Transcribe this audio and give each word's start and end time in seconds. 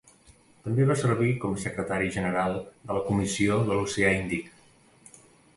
També 0.67 0.87
va 0.91 0.95
servir 1.01 1.27
com 1.43 1.57
a 1.57 1.59
secretari 1.65 2.09
general 2.17 2.57
de 2.89 2.97
la 2.99 3.05
Comissió 3.11 3.59
de 3.69 3.79
l'Oceà 3.81 4.15
Índic. 4.23 4.53